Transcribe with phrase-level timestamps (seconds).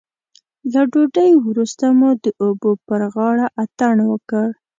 [0.71, 4.47] له ډوډۍ وروسته مو د اوبو پر غاړه اتڼ وکړ.